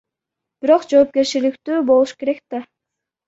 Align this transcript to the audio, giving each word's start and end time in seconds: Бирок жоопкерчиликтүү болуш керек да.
Бирок 0.63 0.87
жоопкерчиликтүү 0.93 1.83
болуш 1.91 2.15
керек 2.23 2.41
да. 2.55 2.63